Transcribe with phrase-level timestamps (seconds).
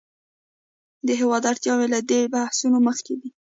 [1.07, 3.29] د هېواد اړتیاوې له دې بحثونو مخکې دي.